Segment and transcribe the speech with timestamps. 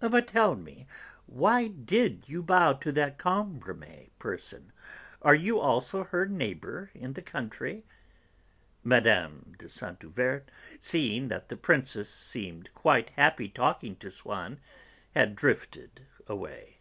[0.00, 0.88] But tell me,
[1.26, 4.72] why did you bow to that Cambremer person,
[5.22, 7.84] are you also her neighbour in the country?"
[8.82, 9.54] Mme.
[9.56, 10.48] de Saint Euverte,
[10.80, 14.58] seeing that the Princess seemed quite happy talking to Swann,
[15.14, 16.78] had drifted away.